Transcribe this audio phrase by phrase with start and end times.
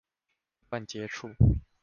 [0.57, 1.35] 不斷接觸